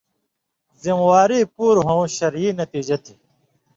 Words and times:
ذمہ 0.81 1.05
واری 1.09 1.39
پُوریۡ 1.55 1.85
ہوں 1.87 2.03
شرعی 2.15 2.49
نتیجہ 2.61 2.97
تھی۔ 3.03 3.13